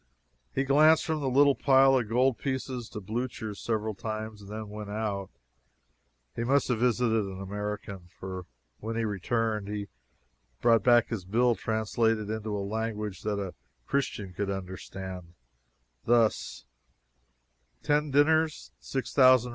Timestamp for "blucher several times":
2.99-4.41